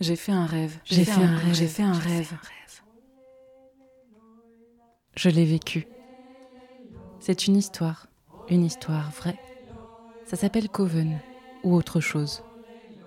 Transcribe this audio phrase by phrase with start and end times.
[0.00, 0.78] J'ai fait un rêve.
[0.84, 1.54] J'ai fait, un rêve.
[1.54, 2.32] J'ai fait un rêve.
[5.16, 5.88] Je l'ai vécu.
[7.18, 8.06] C'est une histoire.
[8.48, 9.38] Une histoire vraie.
[10.24, 11.18] Ça s'appelle Coven
[11.64, 12.42] ou autre chose.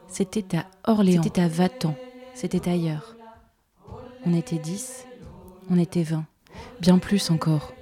[0.07, 1.23] C'était à Orléans.
[1.23, 1.95] C'était à Vatan.
[2.33, 3.15] C'était ailleurs.
[4.25, 5.07] On était dix.
[5.69, 6.25] On était vingt.
[6.81, 7.73] Bien plus encore.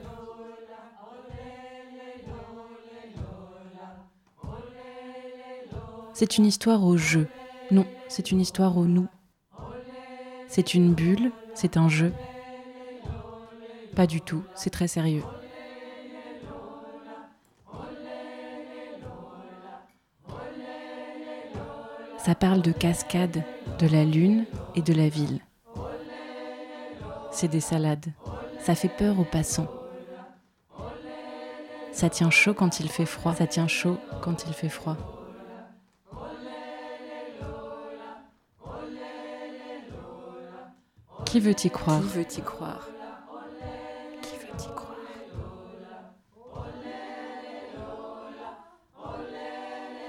[6.14, 7.28] C'est une histoire au jeu.
[7.72, 9.08] Non, c'est une histoire au nous.
[10.48, 12.12] C'est une bulle, c'est un jeu.
[13.96, 15.24] Pas du tout, c'est très sérieux.
[22.18, 23.44] Ça parle de cascade,
[23.78, 25.40] de la lune et de la ville.
[27.32, 28.12] C'est des salades.
[28.60, 29.68] Ça fait peur aux passants.
[31.92, 33.36] Ça tient chaud quand il fait froid.
[33.36, 35.19] Ça tient chaud quand il fait froid.
[41.30, 42.88] Qui veut y croire Qui veut y croire
[44.20, 44.96] Qui veut y croire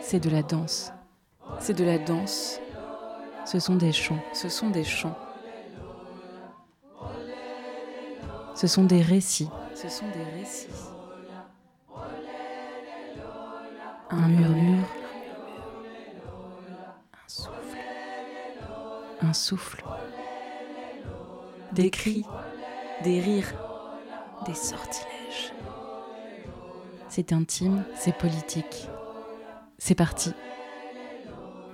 [0.01, 0.93] C'est de la danse.
[1.59, 2.59] C'est de la danse.
[3.45, 4.23] Ce sont des chants.
[4.33, 5.19] Ce sont des chants.
[8.55, 9.51] Ce sont des récits.
[9.75, 10.69] Ce sont des récits.
[14.09, 14.89] Un murmure.
[17.13, 17.79] Un souffle.
[19.21, 19.85] Un souffle
[21.73, 22.25] des cris,
[23.05, 23.55] des rires,
[24.47, 25.53] des sortilèges.
[27.09, 28.89] C'est intime, c'est politique.
[29.79, 30.33] C'est parti.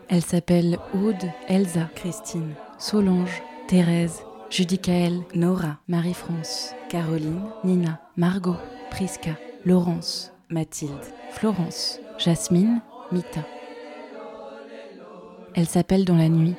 [0.09, 8.57] Elle s'appelle Aude, Elsa, Christine, Solange, Thérèse, Judicaël, Nora, Marie-France, Caroline, Nina, Margot,
[8.91, 9.33] Prisca,
[9.65, 10.93] Laurence, Mathilde,
[11.33, 13.41] Florence, Jasmine, Mita.
[15.55, 16.55] Elle s'appelle dans la nuit.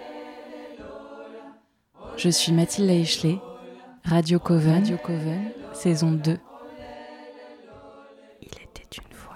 [2.18, 3.38] Je suis Mathilde Eichley,
[4.04, 6.40] Radio Coven, Radio Coven, saison 2.
[8.42, 9.36] Il était une fois.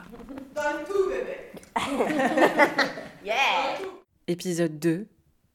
[0.56, 1.52] Donne tout, bébé
[3.24, 3.78] Yeah
[4.28, 5.08] Épisode 2.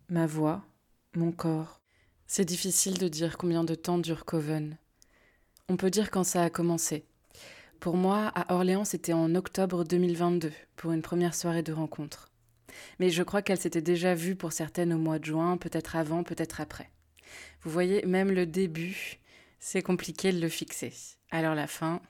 [0.09, 0.62] Ma voix,
[1.16, 1.81] mon corps.
[2.28, 4.76] C'est difficile de dire combien de temps dure Coven.
[5.69, 7.06] On peut dire quand ça a commencé.
[7.81, 12.31] Pour moi, à Orléans, c'était en octobre 2022, pour une première soirée de rencontre.
[13.00, 16.22] Mais je crois qu'elle s'était déjà vue pour certaines au mois de juin, peut-être avant,
[16.22, 16.88] peut-être après.
[17.62, 19.19] Vous voyez, même le début,
[19.58, 20.92] c'est compliqué de le fixer.
[21.30, 22.00] Alors la fin,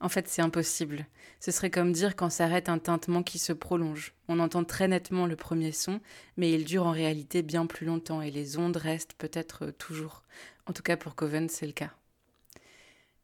[0.00, 1.06] en fait, c'est impossible.
[1.40, 4.14] Ce serait comme dire quand s'arrête un tintement qui se prolonge.
[4.28, 6.00] On entend très nettement le premier son,
[6.36, 10.22] mais il dure en réalité bien plus longtemps et les ondes restent peut-être toujours.
[10.66, 11.92] En tout cas, pour Coven, c'est le cas.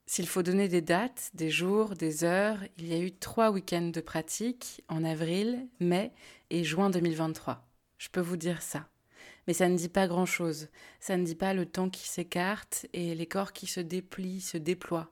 [0.07, 3.91] S'il faut donner des dates, des jours, des heures, il y a eu trois week-ends
[3.93, 6.13] de pratique en avril, mai
[6.51, 7.67] et juin 2023.
[7.99, 8.89] Je peux vous dire ça.
[9.47, 10.69] Mais ça ne dit pas grand-chose.
[11.01, 14.57] Ça ne dit pas le temps qui s'écarte et les corps qui se déplient, se
[14.57, 15.11] déploient.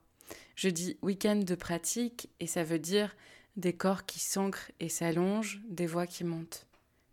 [0.55, 3.17] Je dis week-end de pratique et ça veut dire
[3.57, 6.67] des corps qui s'ancrent et s'allongent, des voix qui montent.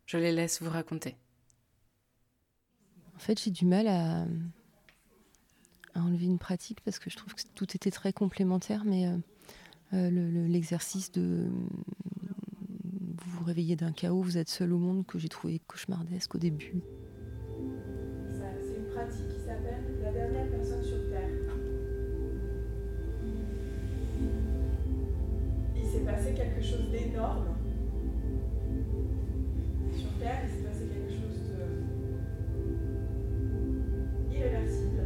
[0.05, 1.15] Je les laisse vous raconter.
[3.15, 4.25] En fait, j'ai du mal à,
[5.95, 9.17] enlever une pratique parce que je trouve que tout était très complémentaire, mais euh,
[9.93, 11.49] euh, l'exercice le, de
[13.17, 16.37] vous vous réveillez d'un chaos, vous êtes seul au monde que j'ai trouvé cauchemardesque au
[16.37, 16.75] début.
[19.09, 21.29] Qui s'appelle la dernière personne sur Terre.
[25.75, 27.55] Il s'est passé quelque chose d'énorme.
[29.93, 31.63] Sur Terre, il s'est passé quelque chose de
[34.35, 35.03] irréversible.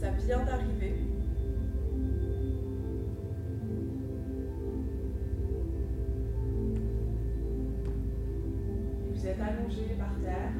[0.00, 0.73] Ça vient d'arriver.
[9.26, 10.52] Êtes allongé par terre,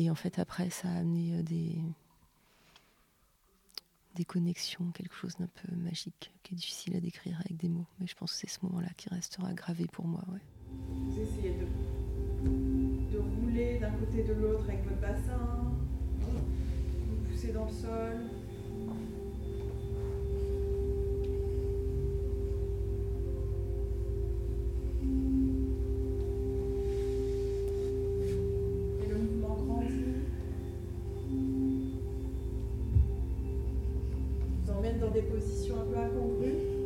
[0.00, 1.76] Et, en fait, après, ça a amené euh, des,
[4.14, 7.86] des connexions, quelque chose d'un peu magique, qui est difficile à décrire avec des mots.
[7.98, 10.24] Mais je pense que c'est ce moment-là qui restera gravé pour moi.
[10.32, 10.40] Ouais.
[10.88, 11.54] Vous essayez
[13.12, 15.70] de rouler d'un côté de l'autre avec votre bassin,
[16.20, 18.39] vous poussez dans le sol.
[35.00, 36.79] dans des positions un peu incongrues.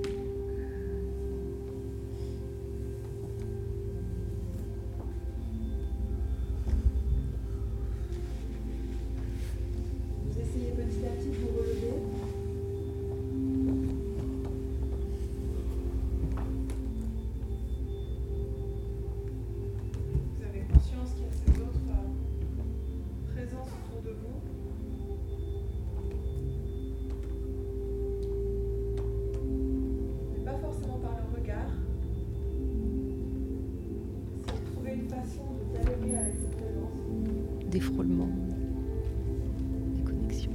[40.04, 40.50] Connexions.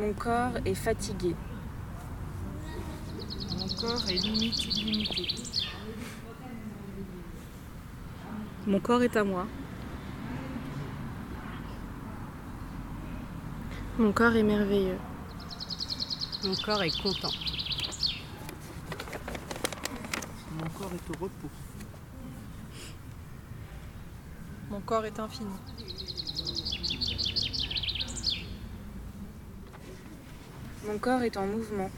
[0.00, 1.34] Mon corps est fatigué.
[3.58, 5.28] Mon corps est limite limité.
[8.66, 9.46] Mon corps est à moi.
[13.96, 14.98] Mon corps est merveilleux.
[16.44, 17.30] Mon corps est content.
[20.58, 21.50] Mon corps est au repos.
[24.68, 25.54] Mon corps est infini.
[30.84, 31.90] Mon corps est en mouvement.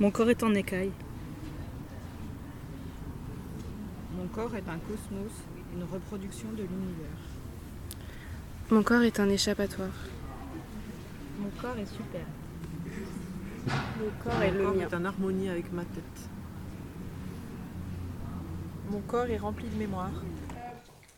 [0.00, 0.92] Mon corps est en écaille.
[4.16, 5.32] Mon corps est un cosmos,
[5.74, 7.18] une reproduction de l'univers.
[8.70, 9.90] Mon corps est un échappatoire.
[11.54, 12.26] Mon corps est super.
[13.98, 14.82] Mon corps est le corps mien.
[14.88, 16.28] est en harmonie avec ma tête.
[18.90, 20.10] Mon corps est rempli de mémoire.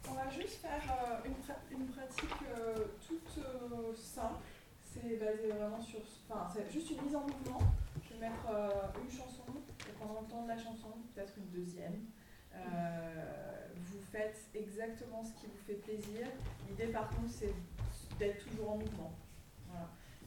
[0.09, 2.75] on va juste faire euh, une, pra- une pratique euh,
[3.07, 4.37] toute euh, simple.
[4.81, 5.99] C'est basé vraiment sur.
[6.31, 7.61] Enfin, c'est juste une mise en mouvement.
[8.05, 8.69] Je vais mettre euh,
[9.03, 9.43] une chanson
[9.81, 11.95] et pendant le temps de la chanson, peut-être une deuxième.
[12.55, 16.27] euh, vous faites exactement ce qui vous fait plaisir.
[16.69, 17.53] L'idée, par contre, c'est
[18.19, 19.13] d'être toujours en mouvement.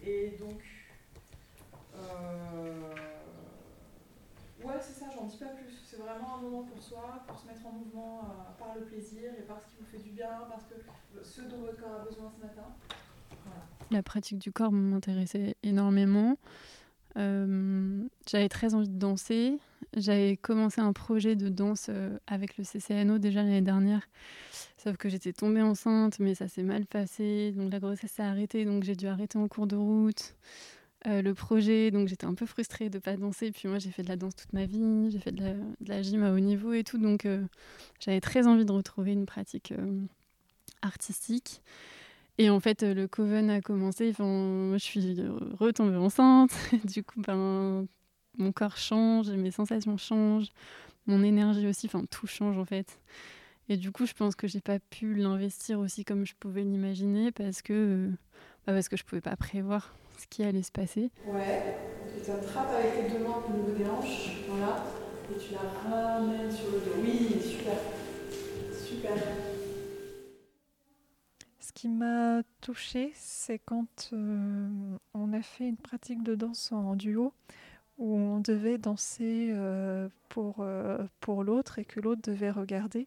[0.09, 0.59] Et donc.
[1.95, 2.95] euh,
[4.63, 5.71] Ouais, c'est ça, j'en dis pas plus.
[5.85, 9.31] C'est vraiment un moment pour soi, pour se mettre en mouvement euh, par le plaisir
[9.37, 10.73] et par ce qui vous fait du bien, parce que
[11.23, 12.63] ce dont votre corps a besoin ce matin.
[13.91, 16.37] La pratique du corps m'intéressait énormément.
[17.17, 19.59] Euh, j'avais très envie de danser.
[19.97, 24.07] J'avais commencé un projet de danse euh, avec le CCNO déjà l'année dernière.
[24.77, 27.51] Sauf que j'étais tombée enceinte, mais ça s'est mal passé.
[27.53, 30.35] Donc la grossesse s'est arrêtée, donc j'ai dû arrêter en cours de route.
[31.07, 33.51] Euh, le projet, donc j'étais un peu frustrée de ne pas danser.
[33.51, 35.09] Puis moi, j'ai fait de la danse toute ma vie.
[35.09, 35.55] J'ai fait de
[35.87, 36.99] la, gym à haut niveau et tout.
[36.99, 37.43] Donc euh,
[37.99, 39.73] j'avais très envie de retrouver une pratique
[40.83, 41.61] artistique.
[42.37, 44.13] Et en fait, le Coven a commencé.
[44.13, 45.17] Je suis
[45.59, 46.51] retombée enceinte.
[46.85, 47.87] du coup, ben,
[48.37, 50.49] mon corps change, mes sensations changent,
[51.07, 51.87] mon énergie aussi.
[51.87, 52.99] Enfin, tout change en fait.
[53.67, 57.31] Et du coup, je pense que j'ai pas pu l'investir aussi comme je pouvais l'imaginer
[57.31, 58.09] parce que euh,
[58.65, 61.11] bah, parce que je pouvais pas prévoir ce qui allait se passer.
[61.25, 61.77] Ouais,
[62.13, 64.83] tu t'attrapes avec tes deux mains au niveau des hanches, voilà,
[65.31, 67.01] et tu la ramènes sur le dos.
[67.01, 67.75] Oui, super.
[68.73, 69.13] Super.
[71.59, 76.95] Ce qui m'a touchée, c'est quand euh, on a fait une pratique de danse en
[76.95, 77.33] duo
[77.99, 83.05] où on devait danser euh, pour, euh, pour l'autre et que l'autre devait regarder.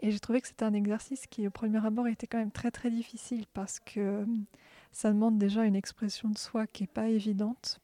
[0.00, 2.70] Et j'ai trouvé que c'était un exercice qui, au premier abord, était quand même très
[2.70, 4.26] très difficile parce que euh,
[4.92, 7.80] ça demande déjà une expression de soi qui n'est pas évidente.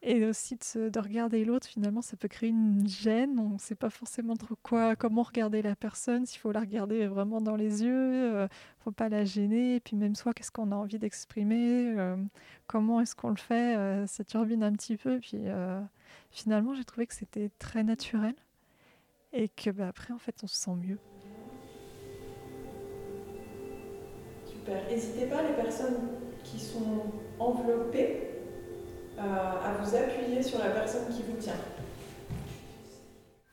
[0.00, 3.40] Et aussi de, regarder l'autre, finalement, ça peut créer une gêne.
[3.40, 7.08] On ne sait pas forcément trop quoi, comment regarder la personne, s'il faut la regarder
[7.08, 9.74] vraiment dans les yeux, euh, faut pas la gêner.
[9.74, 12.16] Et puis même soi, qu'est-ce qu'on a envie d'exprimer, euh,
[12.68, 15.18] comment est-ce qu'on le fait, euh, ça turbine un petit peu.
[15.18, 15.46] Puis
[16.30, 18.34] finalement, j'ai trouvé que c'était très naturel
[19.32, 20.98] et que bah, après, en fait, on se sent mieux.
[24.46, 24.88] Super.
[24.88, 26.08] N'hésitez pas, les personnes
[26.44, 27.02] qui sont
[27.40, 28.37] enveloppées,
[29.18, 31.56] à vous appuyer sur la personne qui vous tient.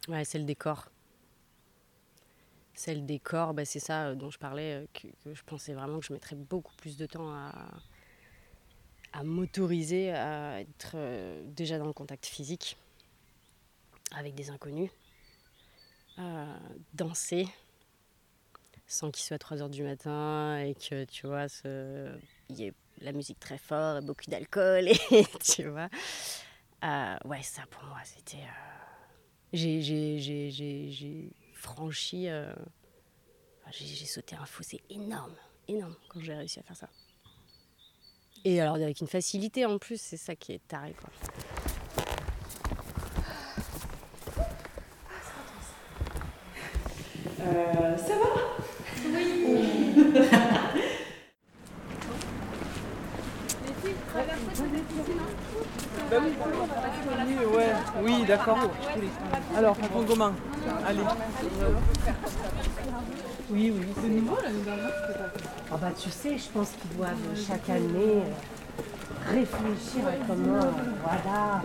[0.08, 0.90] Ouais, c'est le décor.
[2.76, 6.00] C'est le décor, bah, c'est ça euh, dont je parlais, euh, que, je pensais vraiment
[6.00, 7.52] que je mettrais beaucoup plus de temps à,
[9.14, 12.78] à m'autoriser à être euh, déjà dans le contact physique
[14.14, 14.92] avec des inconnus,
[16.18, 16.60] à
[16.94, 17.48] danser
[18.88, 21.48] sans qu'il soit 3 heures du matin et que tu vois,
[22.50, 25.90] il y ait la musique très fort, beaucoup d'alcool, et tu vois.
[26.84, 28.38] Euh, ouais, ça pour moi, c'était.
[28.38, 32.28] euh, j'ai, franchi.
[32.28, 32.54] euh,
[33.72, 35.36] j'ai, sauté un fossé énorme,
[35.68, 36.90] énorme quand j'ai réussi à faire ça.
[38.44, 41.10] Et alors avec une facilité en plus, c'est ça qui est taré quoi.
[47.98, 48.35] Ça va?
[57.54, 58.58] Ouais, oui, d'accord.
[59.56, 60.32] Alors, on compte comment?
[60.88, 61.00] Allez.
[63.52, 63.86] Oui, oui.
[64.02, 64.92] C'est nouveau l'année dernière
[65.72, 67.14] Ah bah tu sais, je pense qu'ils doivent
[67.48, 70.72] chaque année euh, réfléchir à comment, euh,
[71.04, 71.62] voilà.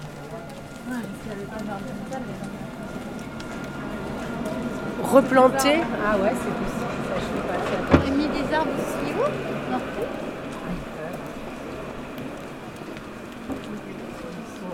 [5.03, 5.81] Replanter?
[6.07, 7.61] Ah ouais, c'est possible, ça je sais pas.
[8.55, 8.71] arbres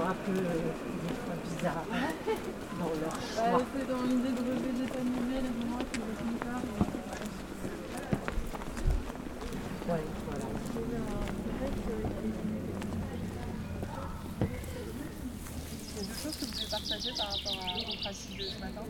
[0.08, 1.84] un peu des fois bizarres
[2.78, 3.62] dans leur choix.
[3.74, 6.60] c'est dans l'idée de revégétaliser les endroits qui ne sont pas.
[9.92, 10.46] Ouais, voilà.
[14.36, 18.44] Il y a deux choses que vous voulez partager par rapport à- au pratique de
[18.44, 18.82] ce matin?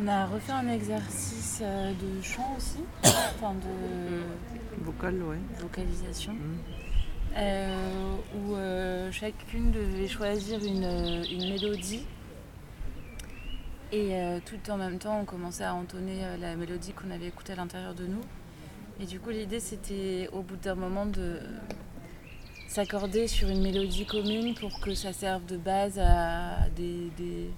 [0.00, 5.38] On a refait un exercice euh, de chant aussi, enfin de Vocal, ouais.
[5.60, 6.58] vocalisation, Mm.
[7.36, 8.07] euh, euh,
[9.10, 12.04] chacune devait choisir une, une mélodie.
[13.90, 17.28] Et euh, tout en même temps, on commençait à entonner euh, la mélodie qu'on avait
[17.28, 18.20] écoutée à l'intérieur de nous.
[19.00, 21.40] Et du coup, l'idée, c'était au bout d'un moment de
[22.68, 27.50] s'accorder sur une mélodie commune pour que ça serve de base à des, des,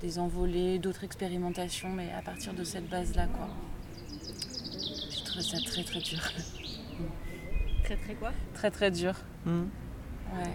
[0.00, 3.48] des envolées, d'autres expérimentations, mais à partir de cette base-là, quoi.
[5.10, 6.20] J'ai trouvé ça très très dur.
[7.82, 8.32] Très très quoi?
[8.54, 9.14] Très très dur.
[9.44, 9.62] Mm.
[9.62, 10.50] Ouais.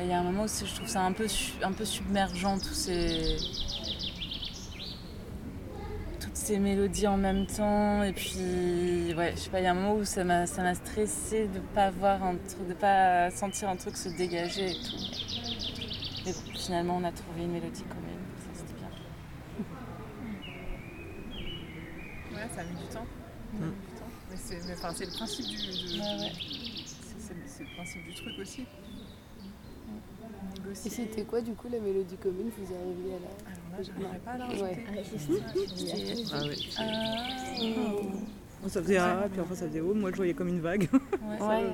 [0.00, 1.26] Il y a un moment où je trouve ça un peu,
[1.62, 3.36] un peu submergent, tous ces...
[6.18, 8.02] toutes ces mélodies en même temps.
[8.02, 10.62] Et puis, ouais, je sais pas, il y a un moment où ça m'a ça
[10.62, 14.74] m'a stressé de pas voir un truc, de pas sentir un truc se dégager et
[14.74, 14.96] tout.
[16.24, 18.88] Mais bon, finalement, on a trouvé une mélodie commune, ça c'était bien.
[22.32, 23.06] Ouais, ça a mis du temps.
[23.52, 23.58] Mm.
[23.58, 24.06] du temps.
[24.30, 26.32] Mais c'est mais, enfin, c'est le principe du, du- Ouais, ouais.
[26.86, 28.64] c'est- c'est le- c'est le principe du truc aussi.
[30.72, 30.90] Et Négocier.
[31.08, 33.28] c'était quoi du coup la mélodie commune vous arriviez à la.
[33.52, 34.84] Alors là, j'arriverai pas à la Ouais.
[34.96, 36.24] rajouter.
[36.32, 36.68] Ah oui.
[38.64, 40.88] Ah, Ça faisait ah, puis enfin ça faisait oh, moi je voyais comme une vague.
[40.92, 41.40] ouais.
[41.40, 41.72] Ouais.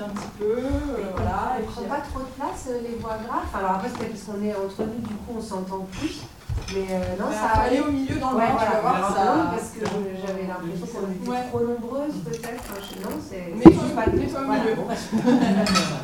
[0.00, 0.44] Un petit peu.
[0.58, 3.50] euh, voilà, et prend pas trop de place, euh, les voix graves.
[3.54, 6.22] Alors après, c'est parce qu'on est entre nous, du coup, on s'entend plus.
[6.74, 7.78] Mais euh, non, bah, ça allait.
[7.78, 9.50] aller au milieu dans le Ouais, tu vas voir, ça...
[9.50, 9.80] parce que
[10.26, 11.46] j'avais l'impression qu'on était Ouais.
[11.48, 12.64] trop nombreuses, peut-être.
[13.02, 13.54] Non, c'est.
[13.56, 14.76] Mets-toi- c'est pas- mets-toi au voilà, milieu.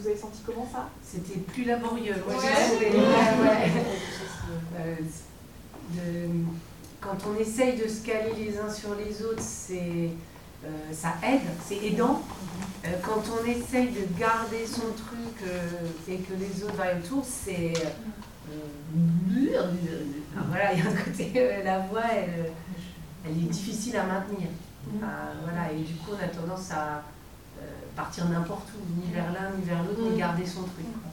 [0.00, 0.88] vous avez senti comment ça?
[1.02, 2.14] C'était plus laborieux.
[2.28, 2.34] Ouais.
[2.34, 3.72] Ouais, ouais.
[4.80, 4.94] Euh,
[5.94, 6.44] de-
[7.00, 10.10] Quand on essaye de se caler les uns sur les autres, c'est,
[10.64, 12.22] euh, ça aide, c'est aidant.
[12.84, 15.68] Euh, quand on essaye de garder son truc euh,
[16.08, 17.72] et que les autres vaillent autour, c'est.
[17.76, 17.88] euh,
[20.34, 22.50] enfin, voilà, il y a un côté, euh, la voix, elle,
[23.24, 24.48] elle est difficile à maintenir.
[24.96, 25.12] Enfin,
[25.44, 27.02] voilà, et du coup, on a tendance à
[27.96, 30.12] partir n'importe où, ni vers l'un ni vers l'autre, Mm.
[30.12, 30.86] ni garder son truc.
[31.02, 31.10] quoi.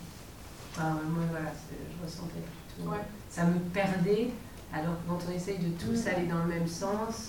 [0.71, 2.41] Enfin, moi, voilà, je ressentais
[2.75, 2.89] plutôt.
[2.91, 2.97] Ouais.
[3.29, 4.29] Ça me perdait,
[4.73, 7.27] alors que quand on essaye de tous aller dans le même sens,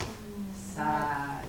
[0.75, 0.85] ça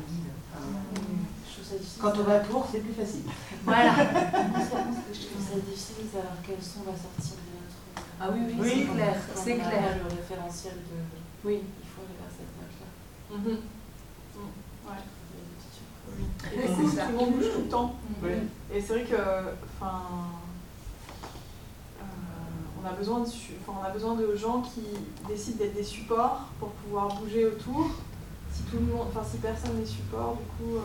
[0.08, 0.32] guide.
[0.54, 3.24] Enfin, Quand on va pour, c'est plus facile.
[3.66, 3.94] voilà.
[5.14, 7.78] Je trouve ça difficile de savoir quel son va sortir de notre.
[8.22, 8.70] Ah oui, oui, Oui.
[8.88, 9.98] c'est clair, c'est clair.
[10.04, 10.98] le référentiel de.
[11.48, 11.62] Oui.
[11.62, 13.38] Il faut aller vers cette note-là.
[13.38, 13.58] Mhm.
[14.88, 15.04] Ouais.
[16.54, 17.96] Et tout le monde bouge tout le temps.
[18.24, 18.30] Oui.
[18.74, 20.02] Et c'est vrai que, enfin,
[22.00, 22.04] euh,
[22.82, 24.82] on a besoin de, su- enfin, on a besoin de gens qui
[25.28, 27.88] décident d'être des supports pour pouvoir bouger autour.
[28.54, 30.82] Si tout le monde, enfin, si personne n'est support, du coup, euh,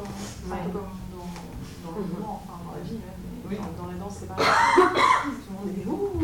[0.46, 0.72] c'est un peu Ouais.
[0.72, 3.20] comme dans, dans le mouvement, enfin, dans la vie même.
[3.48, 3.56] Oui.
[3.56, 4.44] dans, dans la danse, c'est pareil.
[4.44, 6.22] tout le monde est ouh,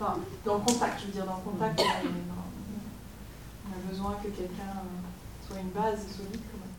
[0.00, 2.48] enfin, dans le contact, je veux dire, dans le contact, on, est dans-
[3.68, 6.40] on a besoin que quelqu'un euh, soit une base solide.
[6.50, 6.71] Quand même.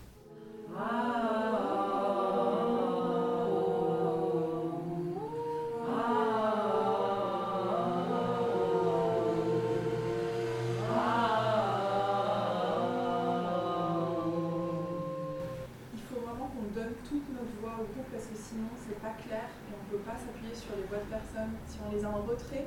[21.66, 22.66] Si on les a en retrait,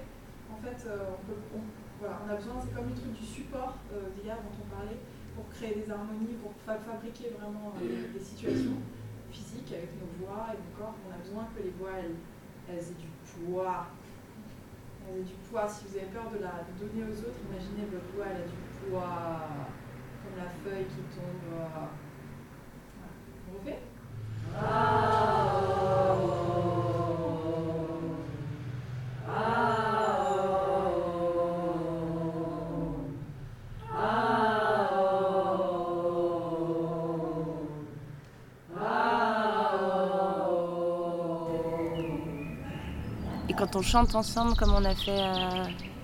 [0.51, 3.75] en fait, euh, on, peut, on- on a besoin, c'est comme le truc du support
[3.93, 4.97] euh, d'hier dont on parlait,
[5.37, 8.81] pour créer des harmonies, pour fa- fabriquer vraiment euh, des situations
[9.31, 10.95] physiques avec nos voix et nos corps.
[11.05, 12.17] On a besoin que les voix elles,
[12.67, 13.85] elles aient du poids.
[15.05, 15.69] Elles aient du poids.
[15.69, 18.59] Si vous avez peur de la donner aux autres, imaginez votre voix, elle a du
[18.81, 19.69] poids,
[20.25, 21.45] comme la feuille qui tombe.
[21.53, 21.85] euh,
[23.53, 23.79] on refait
[43.57, 45.17] quand on chante ensemble, comme on a fait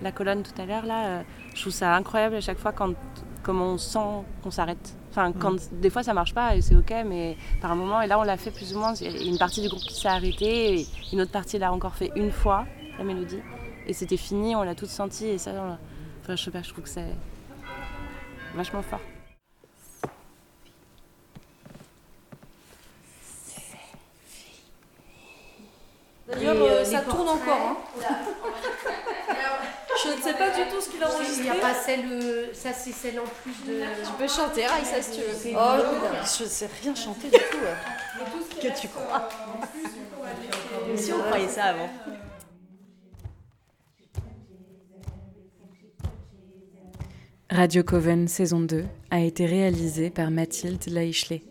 [0.01, 2.93] la colonne tout à l'heure, là, je trouve ça incroyable à chaque fois quand,
[3.43, 4.95] comment on sent qu'on s'arrête.
[5.11, 5.79] Enfin, quand, mm.
[5.79, 8.23] des fois ça marche pas et c'est ok, mais par un moment, et là on
[8.23, 11.31] l'a fait plus ou moins, une partie du groupe qui s'est arrêtée, et une autre
[11.31, 12.65] partie l'a encore fait une fois,
[12.97, 13.39] la mélodie,
[13.85, 15.51] et c'était fini, on l'a toute senti, et ça,
[16.21, 17.13] enfin, je sais pas, je trouve que c'est
[18.55, 19.01] vachement fort.
[26.27, 27.77] D'ailleurs, euh, ça tourne encore.
[27.99, 28.07] Hein.
[30.03, 31.37] Je ne sais pas du tout ce qu'il a enregistré.
[31.39, 33.81] Il n'y a pas celle, euh, ça c'est celle en plus de.
[33.81, 35.57] Tu peux chanter, Raïssa, si tu veux.
[35.57, 35.75] Oh,
[36.37, 38.61] je ne sais rien chanter du tout.
[38.61, 39.29] Que tu crois
[40.95, 41.89] Si on croyait ça avant.
[47.49, 51.43] Radio Coven saison 2 a été réalisée par Mathilde Laichelet.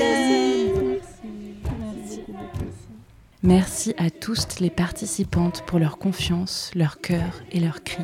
[3.42, 8.02] Merci à tous les participantes pour leur confiance, leur cœur et leurs cris.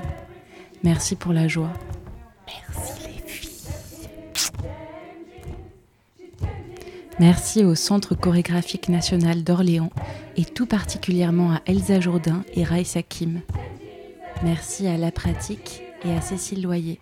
[0.84, 1.72] Merci pour la joie.
[2.46, 3.48] Merci les filles.
[7.18, 9.90] Merci au Centre chorégraphique national d'Orléans
[10.36, 13.40] et tout particulièrement à Elsa Jourdain et Raïssa Kim.
[14.44, 16.98] Merci à La Pratique et à Cécile Loyer.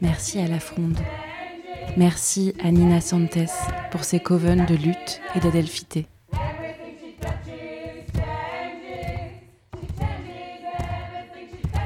[0.00, 0.98] Merci à La Fronde.
[1.96, 3.38] Merci à Nina Santes
[3.90, 6.06] pour ses covens de lutte et d'adelphité.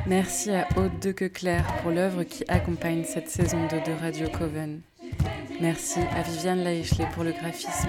[0.06, 4.80] Merci à Aude de Queclair pour l'œuvre qui accompagne cette saison 2 de Radio Coven.
[5.60, 7.88] Merci à Viviane Laichelet pour le graphisme.